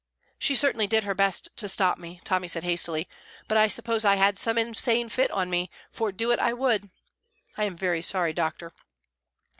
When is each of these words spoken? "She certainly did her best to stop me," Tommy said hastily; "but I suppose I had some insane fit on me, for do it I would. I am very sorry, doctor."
"She 0.39 0.55
certainly 0.55 0.87
did 0.87 1.03
her 1.03 1.13
best 1.13 1.49
to 1.57 1.69
stop 1.69 1.99
me," 1.99 2.21
Tommy 2.23 2.47
said 2.47 2.63
hastily; 2.63 3.07
"but 3.47 3.55
I 3.55 3.67
suppose 3.67 4.03
I 4.03 4.15
had 4.15 4.39
some 4.39 4.57
insane 4.57 5.09
fit 5.09 5.29
on 5.29 5.47
me, 5.47 5.69
for 5.91 6.11
do 6.11 6.31
it 6.31 6.39
I 6.39 6.53
would. 6.53 6.89
I 7.55 7.65
am 7.65 7.75
very 7.77 8.01
sorry, 8.01 8.33
doctor." 8.33 8.73